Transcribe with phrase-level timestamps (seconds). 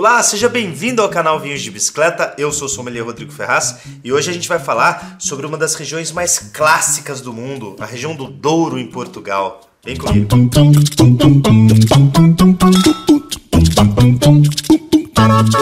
[0.00, 2.34] Olá, seja bem-vindo ao canal Vinhos de Bicicleta.
[2.38, 5.74] Eu sou o sommelier Rodrigo Ferraz e hoje a gente vai falar sobre uma das
[5.74, 9.60] regiões mais clássicas do mundo, a região do Douro em Portugal.
[9.84, 10.26] Vem comigo.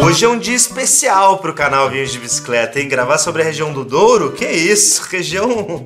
[0.02, 2.88] Hoje é um dia especial para o canal Vinhos de Bicicleta, hein?
[2.88, 5.02] Gravar sobre a região do Douro, que isso?
[5.10, 5.84] Região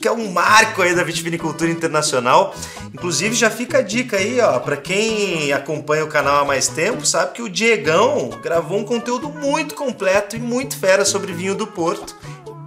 [0.00, 2.54] que é um marco aí da vitivinicultura internacional.
[2.92, 7.06] Inclusive já fica a dica aí, ó, para quem acompanha o canal há mais tempo,
[7.06, 11.66] sabe que o Diegão gravou um conteúdo muito completo e muito fera sobre vinho do
[11.66, 12.16] Porto.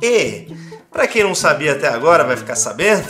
[0.02, 0.48] E
[0.96, 3.06] para quem não sabia até agora, vai ficar sabendo,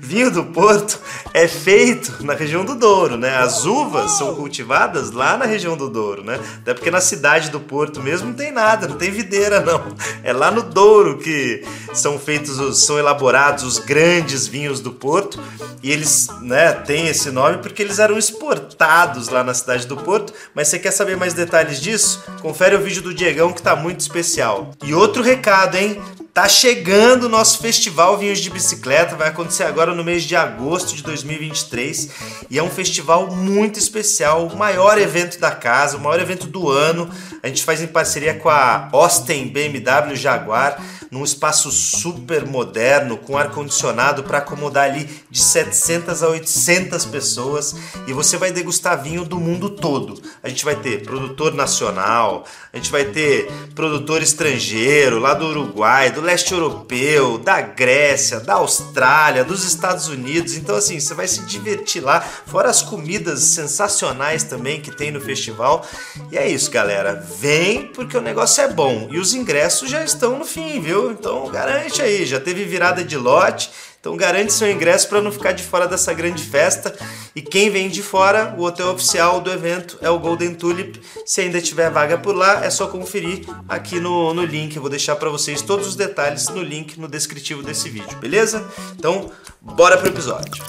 [0.00, 0.98] vinho do Porto
[1.34, 3.36] é feito na região do Douro, né?
[3.36, 6.40] As uvas são cultivadas lá na região do Douro, né?
[6.62, 9.84] Até porque na cidade do Porto mesmo não tem nada, não tem videira não.
[10.24, 11.62] É lá no Douro que
[11.92, 15.38] são feitos, os, são elaborados os grandes vinhos do Porto
[15.82, 20.32] e eles, né, têm esse nome porque eles eram exportados lá na cidade do Porto.
[20.54, 22.24] Mas você quer saber mais detalhes disso?
[22.40, 24.70] Confere o vídeo do Diegão que tá muito especial.
[24.82, 26.00] E outro recado, hein?
[26.36, 30.94] Tá chegando o nosso festival Vinhos de Bicicleta, vai acontecer agora no mês de agosto
[30.94, 32.10] de 2023
[32.50, 36.68] e é um festival muito especial, o maior evento da casa, o maior evento do
[36.68, 37.08] ano.
[37.42, 40.78] A gente faz em parceria com a Austin BMW Jaguar
[41.16, 47.74] num espaço super moderno, com ar-condicionado para acomodar ali de 700 a 800 pessoas
[48.06, 50.20] e você vai degustar vinho do mundo todo.
[50.42, 56.10] A gente vai ter produtor nacional, a gente vai ter produtor estrangeiro lá do Uruguai,
[56.10, 60.54] do leste europeu, da Grécia, da Austrália, dos Estados Unidos.
[60.54, 65.20] Então, assim, você vai se divertir lá, fora as comidas sensacionais também que tem no
[65.20, 65.86] festival.
[66.30, 67.14] E é isso, galera.
[67.40, 71.05] Vem porque o negócio é bom e os ingressos já estão no fim, viu?
[71.10, 73.70] Então garante aí, já teve virada de lote.
[74.06, 76.96] Então garante seu ingresso para não ficar de fora dessa grande festa.
[77.34, 81.00] E quem vem de fora, o hotel oficial do evento é o Golden Tulip.
[81.24, 84.76] Se ainda tiver vaga por lá, é só conferir aqui no, no link.
[84.76, 88.64] Eu vou deixar para vocês todos os detalhes no link no descritivo desse vídeo, beleza?
[88.96, 89.30] Então,
[89.60, 90.62] bora pro episódio.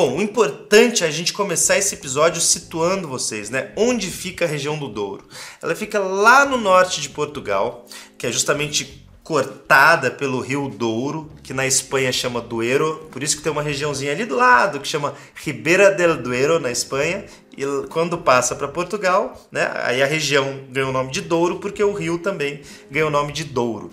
[0.00, 3.70] Bom, o importante é a gente começar esse episódio situando vocês, né?
[3.76, 5.28] Onde fica a região do Douro?
[5.60, 7.84] Ela fica lá no norte de Portugal,
[8.16, 13.42] que é justamente cortada pelo rio Douro, que na Espanha chama Duero, por isso que
[13.42, 18.16] tem uma regiãozinha ali do lado que chama Ribeira del Duero na Espanha, e quando
[18.16, 22.16] passa para Portugal, né, aí a região ganha o nome de Douro porque o rio
[22.16, 23.90] também ganha o nome de Douro.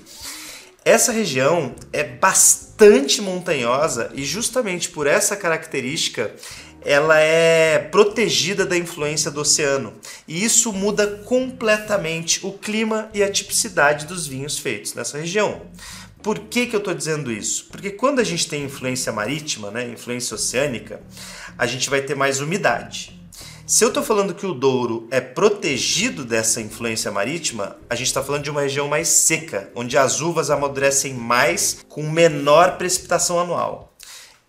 [0.88, 6.34] Essa região é bastante montanhosa e justamente por essa característica
[6.82, 9.96] ela é protegida da influência do oceano.
[10.26, 15.64] E isso muda completamente o clima e a tipicidade dos vinhos feitos nessa região.
[16.24, 17.68] Por que, que eu estou dizendo isso?
[17.70, 21.02] Porque quando a gente tem influência marítima, né, influência oceânica,
[21.58, 23.17] a gente vai ter mais umidade.
[23.70, 28.24] Se eu estou falando que o Douro é protegido dessa influência marítima, a gente está
[28.24, 33.87] falando de uma região mais seca, onde as uvas amadurecem mais com menor precipitação anual.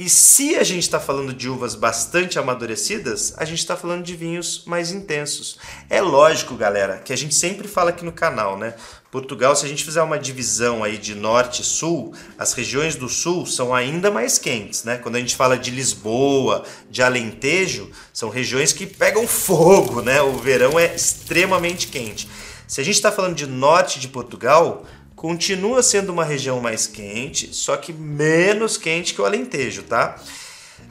[0.00, 4.14] E se a gente está falando de uvas bastante amadurecidas, a gente está falando de
[4.14, 5.58] vinhos mais intensos.
[5.90, 8.76] É lógico, galera, que a gente sempre fala aqui no canal, né?
[9.10, 13.08] Portugal, se a gente fizer uma divisão aí de norte e sul, as regiões do
[13.08, 14.98] sul são ainda mais quentes, né?
[14.98, 20.22] Quando a gente fala de Lisboa, de Alentejo, são regiões que pegam fogo, né?
[20.22, 22.28] O verão é extremamente quente.
[22.68, 24.84] Se a gente está falando de norte de Portugal,
[25.18, 30.14] continua sendo uma região mais quente, só que menos quente que o Alentejo, tá?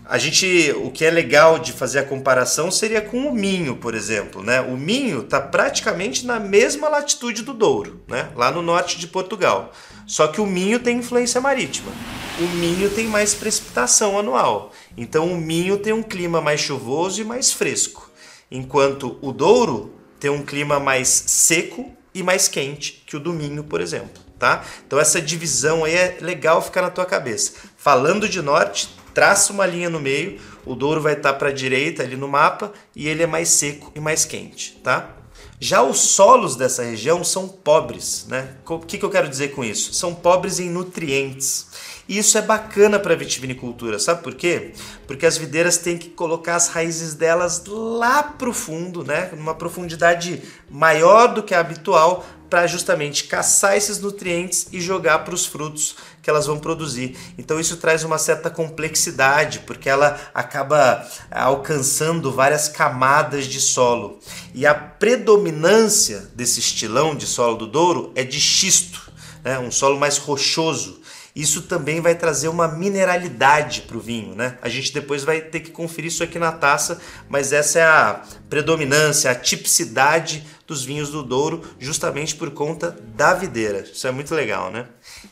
[0.04, 3.96] A gente, o que é legal de fazer a comparação seria com o Minho, por
[3.96, 4.60] exemplo, né?
[4.60, 8.30] O Minho está praticamente na mesma latitude do Douro, né?
[8.36, 9.72] Lá no norte de Portugal.
[10.06, 11.94] Só que o Minho tem influência marítima.
[12.38, 14.74] O Minho tem mais precipitação anual.
[14.98, 18.12] Então o Minho tem um clima mais chuvoso e mais fresco,
[18.52, 23.64] enquanto o Douro tem um clima mais seco e mais quente que o do Minho,
[23.64, 24.64] por exemplo, tá?
[24.86, 27.54] Então essa divisão aí é legal ficar na tua cabeça.
[27.78, 32.02] Falando de norte, traça uma linha no meio, o Douro vai estar para a direita
[32.02, 35.16] ali no mapa e ele é mais seco e mais quente, tá?
[35.60, 38.56] Já os solos dessa região são pobres, né?
[38.68, 39.94] O que, que eu quero dizer com isso?
[39.94, 41.68] São pobres em nutrientes.
[42.08, 44.74] E isso é bacana para vitivinicultura, sabe por quê?
[45.06, 49.30] Porque as videiras têm que colocar as raízes delas lá pro fundo, né?
[49.36, 55.36] Numa profundidade maior do que a habitual, para justamente caçar esses nutrientes e jogar para
[55.36, 57.18] os frutos que elas vão produzir.
[57.38, 64.20] Então isso traz uma certa complexidade, porque ela acaba alcançando várias camadas de solo.
[64.54, 69.12] E a predominância desse estilão de solo do Douro é de xisto,
[69.44, 69.60] né?
[69.60, 71.02] um solo mais rochoso.
[71.38, 74.58] Isso também vai trazer uma mineralidade para o vinho, né?
[74.60, 77.00] A gente depois vai ter que conferir isso aqui na taça,
[77.30, 83.36] mas essa é a predominância, a tipicidade dos vinhos do Douro, justamente por conta da
[83.36, 83.82] videira.
[83.82, 84.88] Isso é muito legal, né?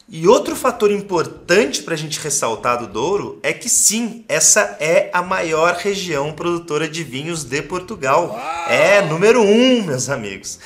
[0.08, 5.10] E outro fator importante para a gente ressaltar do Douro é que sim, essa é
[5.12, 8.28] a maior região produtora de vinhos de Portugal.
[8.28, 8.70] Uau!
[8.70, 10.60] É número um, meus amigos.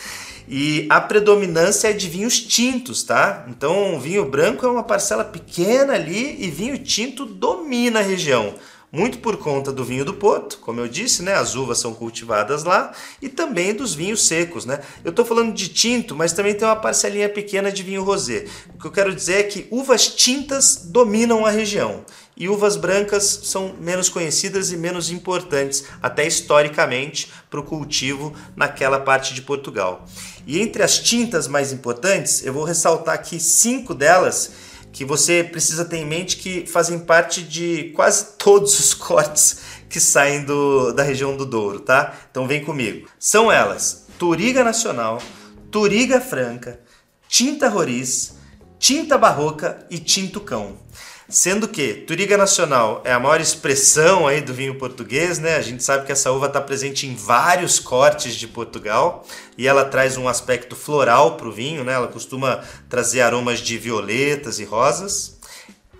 [0.52, 3.46] E a predominância é de vinhos tintos, tá?
[3.48, 8.56] Então, vinho branco é uma parcela pequena ali e vinho tinto domina a região.
[8.92, 11.36] Muito por conta do vinho do Porto, como eu disse, né?
[11.36, 12.92] As uvas são cultivadas lá
[13.22, 14.80] e também dos vinhos secos, né?
[15.06, 18.48] Eu estou falando de tinto, mas também tem uma parcelinha pequena de vinho rosé.
[18.74, 22.04] O que eu quero dizer é que uvas tintas dominam a região
[22.40, 28.98] e uvas brancas são menos conhecidas e menos importantes, até historicamente, para o cultivo naquela
[28.98, 30.06] parte de Portugal.
[30.48, 34.52] E entre as tintas mais importantes, eu vou ressaltar aqui cinco delas
[34.94, 39.60] que você precisa ter em mente que fazem parte de quase todos os cortes
[39.90, 42.16] que saem do, da região do Douro, tá?
[42.32, 43.08] Então vem comigo.
[43.20, 45.22] São elas: Turiga Nacional,
[45.70, 46.80] Turiga Franca,
[47.28, 48.34] Tinta Roriz,
[48.80, 50.78] Tinta Barroca e Tinto Cão.
[51.30, 55.58] Sendo que Turiga Nacional é a maior expressão aí do vinho português, né?
[55.58, 59.24] A gente sabe que essa uva está presente em vários cortes de Portugal
[59.56, 61.94] e ela traz um aspecto floral para o vinho, né?
[61.94, 65.38] Ela costuma trazer aromas de violetas e rosas.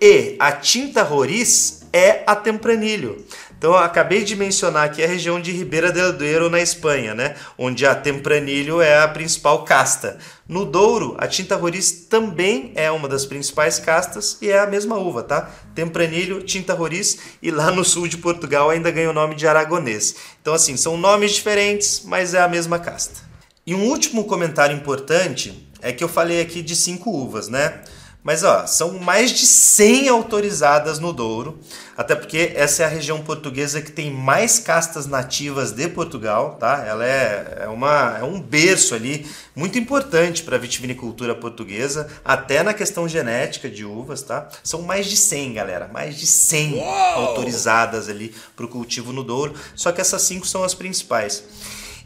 [0.00, 3.24] E a tinta roriz é a tempranilho.
[3.60, 7.36] Então, acabei de mencionar aqui a região de Ribeira del Duero, na Espanha, né?
[7.58, 10.16] onde a Tempranilho é a principal casta.
[10.48, 14.96] No Douro, a tinta roriz também é uma das principais castas e é a mesma
[14.96, 15.50] uva, tá?
[15.74, 20.16] Tempranilho, tinta roriz e lá no sul de Portugal ainda ganha o nome de aragonês.
[20.40, 23.20] Então, assim, são nomes diferentes, mas é a mesma casta.
[23.66, 27.82] E um último comentário importante é que eu falei aqui de cinco uvas, né?
[28.22, 31.58] Mas ó, são mais de 100 autorizadas no Douro,
[31.96, 36.84] até porque essa é a região portuguesa que tem mais castas nativas de Portugal, tá?
[36.86, 39.26] Ela é, é, uma, é um berço ali
[39.56, 44.48] muito importante para a vitivinicultura portuguesa, até na questão genética de uvas, tá?
[44.62, 46.84] São mais de 100, galera, mais de 100 Uou!
[46.84, 51.42] autorizadas ali para o cultivo no Douro, só que essas cinco são as principais.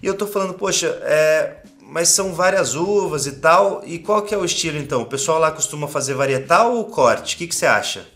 [0.00, 3.82] E eu tô falando, poxa, é, mas são várias uvas e tal.
[3.84, 5.02] E qual que é o estilo então?
[5.02, 7.34] O pessoal lá costuma fazer varietal ou corte?
[7.34, 8.06] O que, que você acha?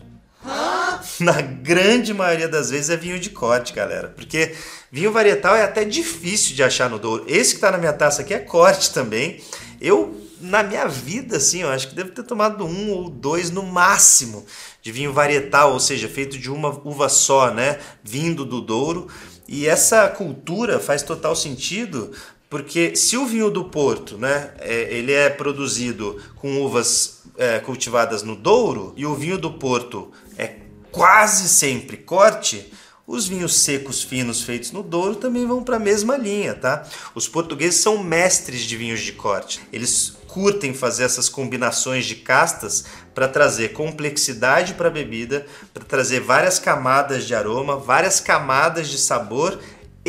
[1.19, 4.09] Na grande maioria das vezes é vinho de corte, galera.
[4.09, 4.53] Porque
[4.91, 7.25] vinho varietal é até difícil de achar no Douro.
[7.27, 9.41] Esse que tá na minha taça aqui é corte também.
[9.79, 13.63] Eu, na minha vida, assim, eu acho que devo ter tomado um ou dois no
[13.63, 14.45] máximo
[14.81, 17.79] de vinho varietal, ou seja, feito de uma uva só, né?
[18.03, 19.07] Vindo do Douro.
[19.47, 22.11] E essa cultura faz total sentido
[22.49, 28.23] porque se o vinho do Porto, né, é, ele é produzido com uvas é, cultivadas
[28.23, 30.55] no Douro e o vinho do Porto é
[30.91, 32.73] quase sempre corte,
[33.05, 36.85] os vinhos secos finos feitos no Douro também vão para a mesma linha, tá?
[37.15, 39.61] Os portugueses são mestres de vinhos de corte.
[39.73, 42.85] Eles curtem fazer essas combinações de castas
[43.15, 48.99] para trazer complexidade para a bebida, para trazer várias camadas de aroma, várias camadas de
[48.99, 49.59] sabor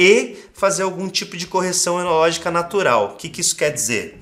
[0.03, 3.13] e fazer algum tipo de correção enológica natural.
[3.13, 4.19] O que, que isso quer dizer?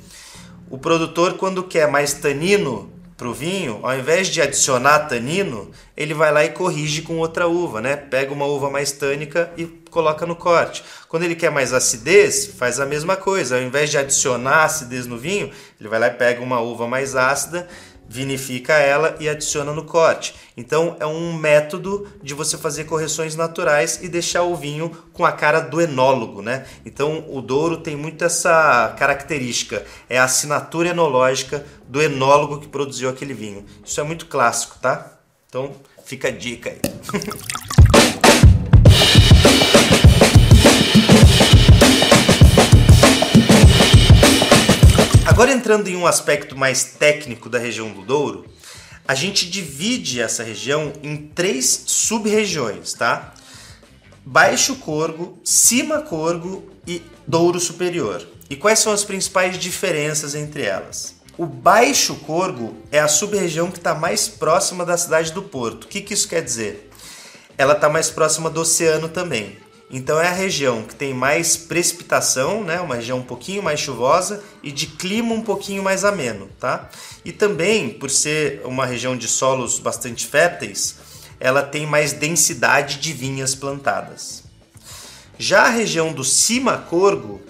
[0.69, 6.15] O produtor, quando quer mais tanino para o vinho, ao invés de adicionar tanino, ele
[6.15, 7.95] vai lá e corrige com outra uva, né?
[7.95, 10.83] Pega uma uva mais tânica e coloca no corte.
[11.09, 13.55] Quando ele quer mais acidez, faz a mesma coisa.
[13.55, 15.49] Ao invés de adicionar acidez no vinho,
[15.79, 17.69] ele vai lá e pega uma uva mais ácida
[18.09, 20.35] vinifica ela e adiciona no corte.
[20.57, 25.33] Então é um método de você fazer correções naturais e deixar o vinho com a
[25.33, 26.67] cara do enólogo, né?
[26.85, 33.09] Então o Douro tem muito essa característica, é a assinatura enológica do enólogo que produziu
[33.09, 33.65] aquele vinho.
[33.85, 35.19] Isso é muito clássico, tá?
[35.49, 35.73] Então
[36.05, 36.81] fica a dica aí.
[45.38, 48.45] Agora entrando em um aspecto mais técnico da região do Douro,
[49.07, 53.35] a gente divide essa região em três sub-regiões, tá?
[54.26, 58.26] Baixo Corgo, Cima Corgo e Douro Superior.
[58.50, 61.14] E quais são as principais diferenças entre elas?
[61.37, 65.85] O Baixo Corgo é a sub-região que está mais próxima da cidade do Porto.
[65.85, 66.90] O que, que isso quer dizer?
[67.57, 69.57] Ela está mais próxima do oceano também.
[69.90, 72.80] Então é a região que tem mais precipitação, né?
[72.80, 76.49] uma região um pouquinho mais chuvosa e de clima um pouquinho mais ameno.
[76.61, 76.90] Tá?
[77.25, 80.97] E também, por ser uma região de solos bastante férteis,
[81.40, 84.45] ela tem mais densidade de vinhas plantadas.
[85.38, 87.40] Já a região do Cima Corgo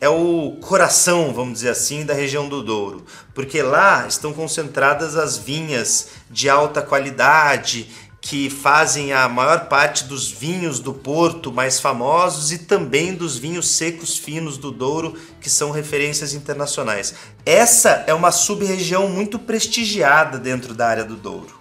[0.00, 5.38] é o coração, vamos dizer assim, da região do Douro, porque lá estão concentradas as
[5.38, 7.88] vinhas de alta qualidade
[8.28, 13.68] que fazem a maior parte dos vinhos do Porto mais famosos e também dos vinhos
[13.68, 17.14] secos finos do Douro, que são referências internacionais.
[17.44, 21.54] Essa é uma sub-região muito prestigiada dentro da área do Douro.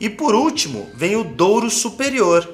[0.00, 2.48] E por último, vem o Douro Superior,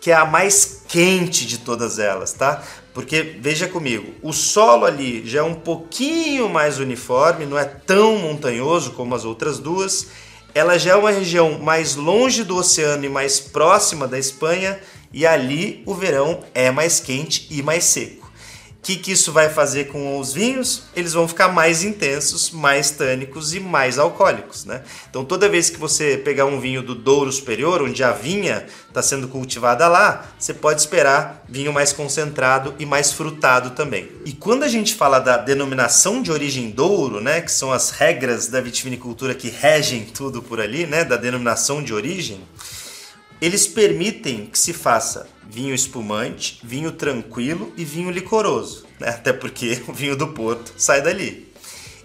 [0.00, 2.62] que é a mais quente de todas elas, tá?
[2.94, 8.16] Porque veja comigo, o solo ali já é um pouquinho mais uniforme, não é tão
[8.18, 10.06] montanhoso como as outras duas
[10.54, 14.78] ela já é uma região mais longe do oceano e mais próxima da Espanha,
[15.12, 18.17] e ali o verão é mais quente e mais seco.
[18.88, 20.84] Que, que isso vai fazer com os vinhos?
[20.96, 24.80] Eles vão ficar mais intensos, mais tânicos e mais alcoólicos, né?
[25.10, 29.02] Então toda vez que você pegar um vinho do Douro Superior, onde a vinha está
[29.02, 34.08] sendo cultivada lá, você pode esperar vinho mais concentrado e mais frutado também.
[34.24, 38.48] E quando a gente fala da denominação de origem Douro, né, que são as regras
[38.48, 42.40] da vitivinicultura que regem tudo por ali, né, da denominação de origem,
[43.40, 49.08] eles permitem que se faça vinho espumante, vinho tranquilo e vinho licoroso, né?
[49.08, 51.48] até porque o vinho do Porto sai dali.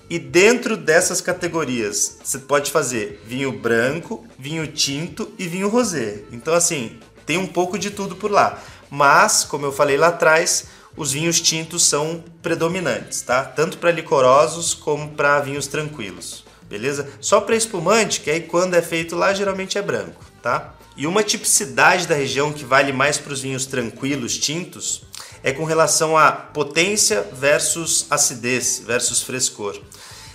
[0.10, 6.24] E dentro dessas categorias, você pode fazer vinho branco, vinho tinto e vinho rosé.
[6.32, 8.62] Então, assim, tem um pouco de tudo por lá.
[8.90, 13.44] Mas, como eu falei lá atrás, os vinhos tintos são predominantes, tá?
[13.44, 17.10] Tanto para licorosos como para vinhos tranquilos, beleza?
[17.20, 20.76] Só para espumante, que aí quando é feito lá geralmente é branco, tá?
[20.96, 25.02] E uma tipicidade da região que vale mais para os vinhos tranquilos, tintos,
[25.42, 29.80] é com relação a potência versus acidez versus frescor.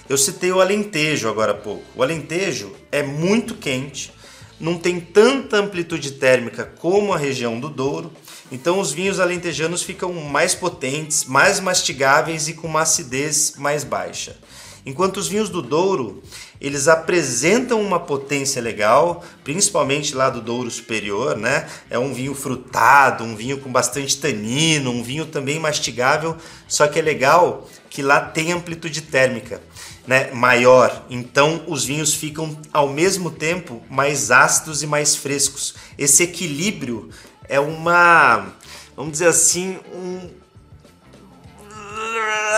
[0.09, 1.85] Eu citei o Alentejo agora há pouco.
[1.95, 4.13] O Alentejo é muito quente,
[4.59, 8.13] não tem tanta amplitude térmica como a região do Douro,
[8.51, 14.37] então os vinhos alentejanos ficam mais potentes, mais mastigáveis e com uma acidez mais baixa.
[14.85, 16.23] Enquanto os vinhos do Douro,
[16.61, 21.69] eles apresentam uma potência legal, principalmente lá do Douro Superior, né?
[21.91, 26.99] É um vinho frutado, um vinho com bastante tanino, um vinho também mastigável, só que
[26.99, 29.61] é legal que lá tem amplitude térmica,
[30.07, 31.05] né, maior.
[31.11, 35.75] Então os vinhos ficam ao mesmo tempo mais ácidos e mais frescos.
[35.97, 37.11] Esse equilíbrio
[37.49, 38.53] é uma,
[38.97, 40.31] vamos dizer assim, um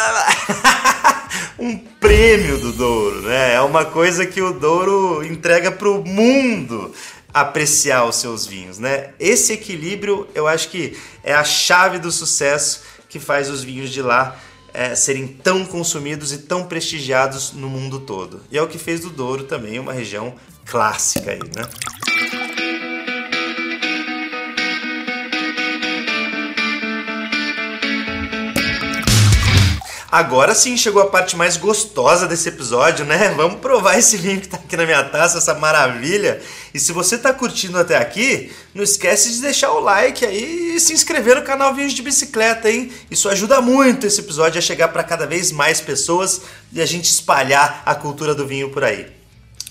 [1.61, 3.55] um prêmio do Douro, né?
[3.55, 6.93] É uma coisa que o Douro entrega para o mundo
[7.33, 9.11] apreciar os seus vinhos, né?
[9.21, 14.01] Esse equilíbrio, eu acho que é a chave do sucesso que faz os vinhos de
[14.01, 14.37] lá
[14.73, 18.41] é, serem tão consumidos e tão prestigiados no mundo todo.
[18.51, 21.69] E é o que fez do Douro também uma região clássica aí, né?
[30.13, 33.29] Agora sim chegou a parte mais gostosa desse episódio, né?
[33.37, 36.43] Vamos provar esse vinho que tá aqui na minha taça, essa maravilha.
[36.75, 40.81] E se você tá curtindo até aqui, não esquece de deixar o like aí e
[40.81, 42.91] se inscrever no canal Vinhos de Bicicleta, hein?
[43.09, 46.41] Isso ajuda muito esse episódio a chegar para cada vez mais pessoas
[46.73, 49.07] e a gente espalhar a cultura do vinho por aí.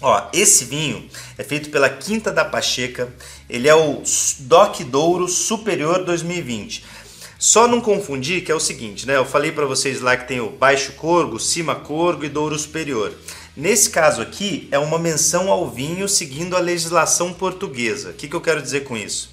[0.02, 3.14] Ó, esse vinho é feito pela Quinta da Pacheca,
[3.50, 4.02] ele é o
[4.40, 6.86] Doc Douro Superior 2020.
[7.40, 9.16] Só não confundir que é o seguinte, né?
[9.16, 13.14] Eu falei para vocês lá que tem o baixo corgo, cima corgo e douro superior.
[13.56, 18.10] Nesse caso aqui é uma menção ao vinho seguindo a legislação portuguesa.
[18.10, 19.32] O que, que eu quero dizer com isso?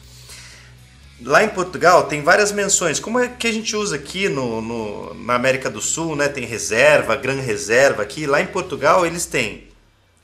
[1.21, 5.15] Lá em Portugal tem várias menções, como é que a gente usa aqui no, no,
[5.15, 6.29] na América do Sul, né?
[6.29, 8.25] Tem reserva, gran reserva aqui.
[8.25, 9.67] Lá em Portugal eles têm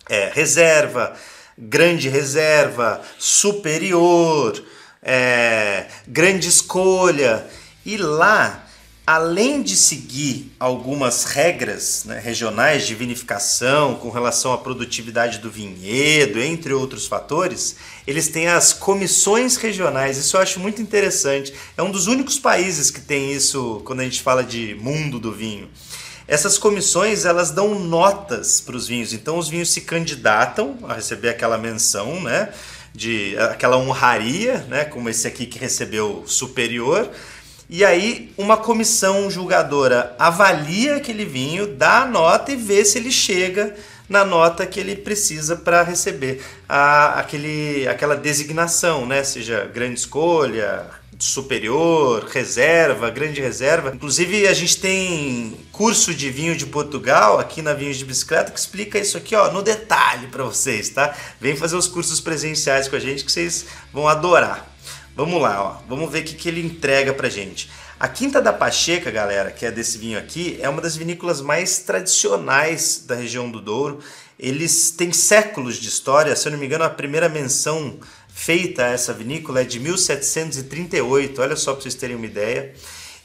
[0.09, 1.15] é, reserva,
[1.59, 4.63] grande reserva, superior,
[5.03, 7.45] é, grande escolha.
[7.85, 8.65] E lá,
[9.05, 16.41] além de seguir algumas regras né, regionais de vinificação com relação à produtividade do vinhedo,
[16.41, 20.17] entre outros fatores, eles têm as comissões regionais.
[20.17, 21.53] Isso eu acho muito interessante.
[21.77, 25.33] É um dos únicos países que tem isso quando a gente fala de mundo do
[25.33, 25.69] vinho.
[26.29, 31.29] Essas comissões elas dão notas para os vinhos, então os vinhos se candidatam a receber
[31.29, 32.51] aquela menção, né,
[32.95, 37.11] de aquela honraria, né, como esse aqui que recebeu superior
[37.75, 43.11] e aí, uma comissão julgadora avalia aquele vinho, dá a nota e vê se ele
[43.11, 43.75] chega
[44.07, 49.25] na nota que ele precisa para receber a, aquele, aquela designação, né?
[49.25, 50.85] Seja grande escolha,
[51.19, 53.91] superior, reserva, grande reserva.
[53.95, 58.59] Inclusive, a gente tem curso de vinho de Portugal aqui na Vinhos de Bicicleta que
[58.59, 61.15] explica isso aqui, ó, no detalhe para vocês, tá?
[61.41, 64.72] Vem fazer os cursos presenciais com a gente que vocês vão adorar.
[65.15, 65.83] Vamos lá, ó.
[65.89, 67.71] Vamos ver o que, que ele entrega pra gente.
[68.01, 71.79] A Quinta da Pacheca, galera, que é desse vinho aqui, é uma das vinícolas mais
[71.81, 74.01] tradicionais da região do Douro.
[74.39, 78.89] Eles têm séculos de história, se eu não me engano, a primeira menção feita a
[78.89, 82.75] essa vinícola é de 1738, olha só para vocês terem uma ideia.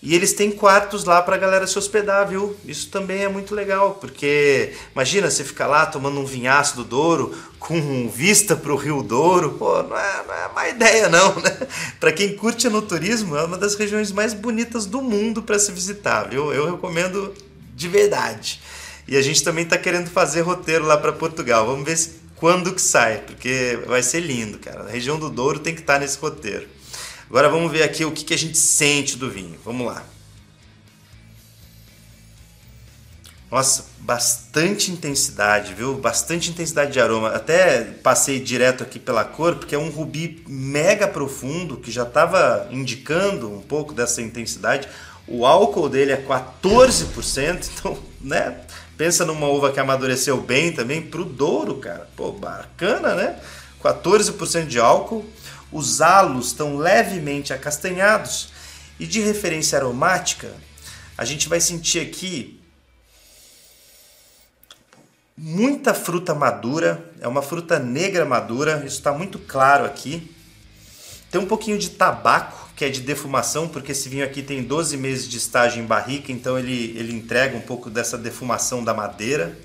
[0.01, 2.56] E eles têm quartos lá para a galera se hospedar, viu?
[2.66, 7.36] Isso também é muito legal, porque imagina você ficar lá tomando um vinhaço do Douro
[7.58, 11.68] com vista para o Rio Douro, pô, não é, não é má ideia não, né?
[12.00, 15.72] Para quem curte no turismo, é uma das regiões mais bonitas do mundo para se
[15.72, 16.54] visitar, viu?
[16.54, 17.34] Eu recomendo
[17.75, 18.62] de verdade.
[19.08, 21.66] E a gente também está querendo fazer roteiro lá para Portugal.
[21.66, 21.98] Vamos ver
[22.36, 24.84] quando que sai, porque vai ser lindo, cara.
[24.84, 26.68] A região do Douro tem que estar tá nesse roteiro.
[27.29, 29.57] Agora vamos ver aqui o que, que a gente sente do vinho.
[29.63, 30.03] Vamos lá.
[33.50, 35.96] Nossa, bastante intensidade, viu?
[35.96, 37.29] Bastante intensidade de aroma.
[37.29, 42.67] Até passei direto aqui pela cor, porque é um rubi mega profundo que já estava
[42.72, 44.89] indicando um pouco dessa intensidade.
[45.25, 48.62] O álcool dele é 14%, então, né?
[48.98, 52.10] Pensa numa uva que amadureceu bem também pro Douro, cara.
[52.17, 53.39] Pô, bacana, né?
[53.81, 55.25] 14% de álcool
[55.72, 58.50] os halos estão levemente acastanhados
[59.00, 60.52] e de referência aromática,
[61.18, 62.60] a gente vai sentir aqui
[65.38, 70.34] muita fruta madura, é uma fruta negra madura, isso está muito claro aqui.
[71.30, 74.98] Tem um pouquinho de tabaco, que é de defumação, porque esse vinho aqui tem 12
[74.98, 79.58] meses de estágio em barrica, então ele, ele entrega um pouco dessa defumação da madeira.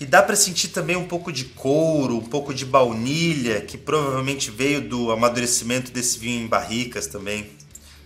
[0.00, 4.50] E dá para sentir também um pouco de couro, um pouco de baunilha, que provavelmente
[4.50, 7.50] veio do amadurecimento desse vinho em barricas também.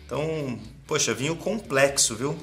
[0.05, 0.59] Então,
[0.89, 2.37] poxa, vinho complexo, viu?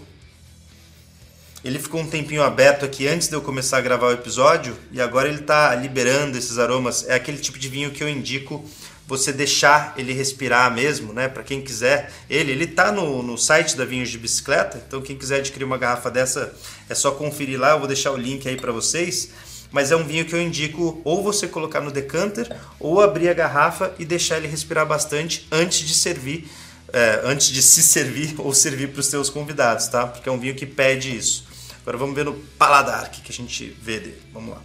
[1.65, 5.01] Ele ficou um tempinho aberto aqui antes de eu começar a gravar o episódio e
[5.01, 7.05] agora ele está liberando esses aromas.
[7.07, 8.65] É aquele tipo de vinho que eu indico
[9.11, 11.27] você deixar ele respirar mesmo, né?
[11.27, 15.17] Para quem quiser, ele ele tá no, no site da Vinhos de Bicicleta, então quem
[15.17, 16.53] quiser adquirir uma garrafa dessa
[16.89, 19.29] é só conferir lá, eu vou deixar o link aí para vocês.
[19.69, 22.47] Mas é um vinho que eu indico ou você colocar no decanter
[22.79, 26.49] ou abrir a garrafa e deixar ele respirar bastante antes de servir,
[26.93, 30.07] é, antes de se servir ou servir para os seus convidados, tá?
[30.07, 31.45] Porque é um vinho que pede isso.
[31.81, 34.21] Agora vamos ver no paladar que a gente vê dele.
[34.33, 34.61] Vamos lá.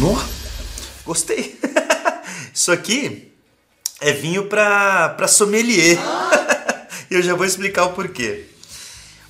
[0.00, 0.18] No,
[1.04, 1.60] gostei.
[2.54, 3.34] Isso aqui
[4.00, 5.98] é vinho para sommelier.
[7.10, 8.44] E eu já vou explicar o porquê.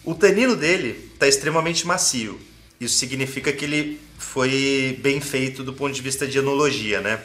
[0.04, 2.38] O tanino dele está extremamente macio.
[2.78, 7.18] Isso significa que ele foi bem feito do ponto de vista de enologia, né?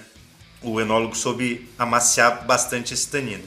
[0.61, 3.43] O enólogo soube amaciar bastante esse tanino.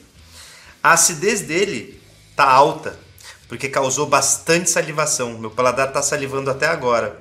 [0.83, 1.99] A acidez dele
[2.37, 3.01] tá alta,
[3.49, 5.39] porque causou bastante salivação.
[5.39, 7.19] Meu paladar está salivando até agora.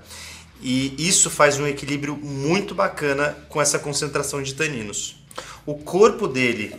[0.62, 5.18] E isso faz um equilíbrio muito bacana com essa concentração de taninos.
[5.66, 6.76] O corpo dele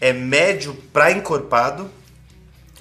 [0.00, 1.90] é médio para encorpado,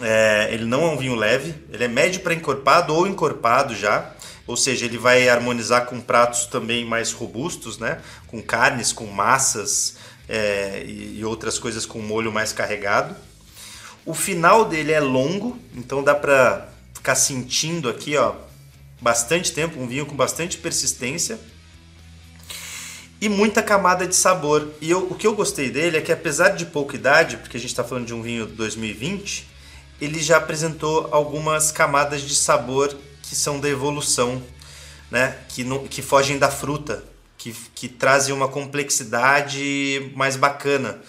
[0.01, 4.11] é, ele não é um vinho leve, ele é médio para encorpado ou encorpado já,
[4.47, 8.01] ou seja, ele vai harmonizar com pratos também mais robustos, né?
[8.27, 13.15] com carnes, com massas é, e, e outras coisas com molho mais carregado.
[14.05, 18.35] O final dele é longo, então dá para ficar sentindo aqui, ó,
[19.01, 21.39] bastante tempo, um vinho com bastante persistência
[23.19, 24.71] e muita camada de sabor.
[24.81, 27.59] E eu, o que eu gostei dele é que apesar de pouca idade, porque a
[27.59, 29.47] gente está falando de um vinho 2020,
[30.01, 34.41] ele já apresentou algumas camadas de sabor que são da evolução,
[35.09, 35.39] né?
[35.49, 37.03] que, não, que fogem da fruta,
[37.37, 40.99] que, que trazem uma complexidade mais bacana,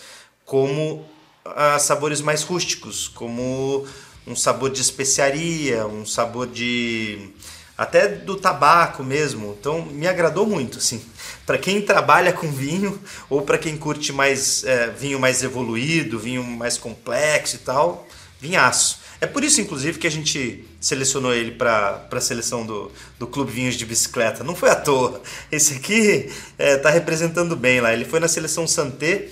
[0.44, 1.05] como
[1.44, 3.87] ah, sabores mais rústicos, como
[4.27, 7.31] um sabor de especiaria, um sabor de
[7.76, 9.56] até do tabaco mesmo.
[9.58, 11.02] Então me agradou muito, assim.
[11.44, 16.42] Para quem trabalha com vinho ou para quem curte mais é, vinho mais evoluído, vinho
[16.42, 18.06] mais complexo e tal,
[18.40, 19.06] vinhaço.
[19.20, 23.50] É por isso, inclusive, que a gente selecionou ele para a seleção do, do Clube
[23.50, 24.44] Vinhos de Bicicleta.
[24.44, 25.22] Não foi à toa.
[25.50, 27.94] Esse aqui está é, representando bem lá.
[27.94, 29.28] Ele foi na seleção Santé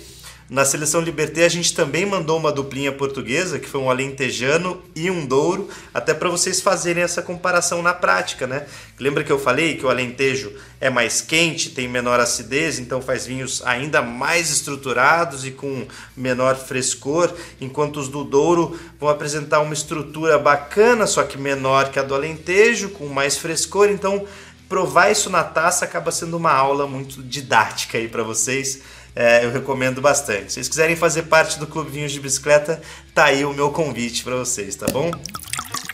[0.47, 5.09] na seleção Liberté a gente também mandou uma duplinha portuguesa, que foi um alentejano e
[5.09, 8.67] um douro, até para vocês fazerem essa comparação na prática, né?
[8.99, 13.25] Lembra que eu falei que o alentejo é mais quente, tem menor acidez, então faz
[13.25, 19.73] vinhos ainda mais estruturados e com menor frescor, enquanto os do douro vão apresentar uma
[19.73, 24.27] estrutura bacana, só que menor que a do alentejo, com mais frescor, então
[24.69, 28.81] provar isso na taça acaba sendo uma aula muito didática aí para vocês
[29.15, 30.47] é, eu recomendo bastante.
[30.47, 32.81] Se vocês quiserem fazer parte do Clube Vinhos de Bicicleta,
[33.13, 35.09] tá aí o meu convite para vocês, tá bom?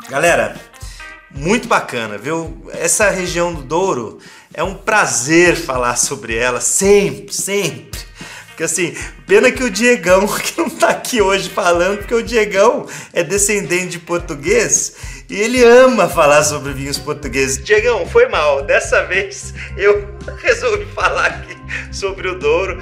[0.10, 0.56] Galera,
[1.30, 2.68] muito bacana, viu?
[2.74, 4.20] Essa região do Douro
[4.54, 8.02] é um prazer falar sobre ela sempre, sempre.
[8.48, 12.86] Porque assim, pena que o Diegão, que não tá aqui hoje falando, porque o Diegão
[13.14, 14.94] é descendente de português
[15.30, 17.64] e ele ama falar sobre vinhos portugueses.
[17.64, 18.64] Diegão, foi mal.
[18.64, 20.08] Dessa vez eu
[20.44, 21.56] resolvi falar aqui
[21.92, 22.82] sobre o Douro.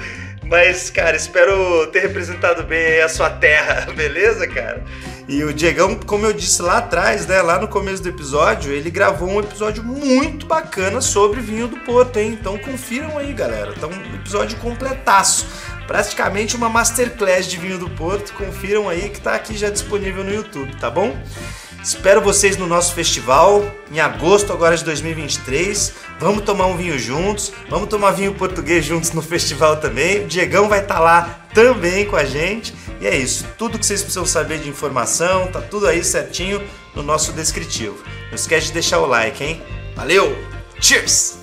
[0.50, 4.84] Mas, cara, espero ter representado bem a sua terra, beleza, cara?
[5.28, 8.90] E o Diegão, como eu disse lá atrás, né, lá no começo do episódio, ele
[8.90, 12.36] gravou um episódio muito bacana sobre vinho do Porto, hein?
[12.38, 13.72] Então confiram aí, galera.
[13.74, 15.46] Tá um episódio completaço.
[15.86, 18.32] Praticamente uma masterclass de vinho do Porto.
[18.32, 21.16] Confiram aí que tá aqui já disponível no YouTube, tá bom?
[21.82, 25.94] Espero vocês no nosso festival em agosto agora de 2023.
[26.20, 30.24] Vamos tomar um vinho juntos, vamos tomar vinho português juntos no festival também.
[30.24, 32.74] O Diegão vai estar tá lá também com a gente.
[33.00, 36.62] E é isso, tudo que vocês precisam saber de informação, tá tudo aí certinho
[36.94, 37.96] no nosso descritivo.
[38.28, 39.62] Não esquece de deixar o like, hein?
[39.96, 40.36] Valeu!
[40.78, 41.38] Cheers!